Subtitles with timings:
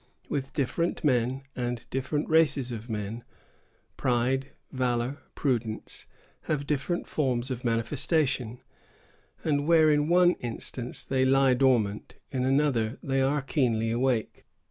[0.29, 3.23] With different men, and different races of men,
[3.97, 6.07] pride, valor, prudence,
[6.45, 8.63] have different forms of manifestation,
[9.43, 14.47] and where in one instance they lie dormant, in another they are keenly awake.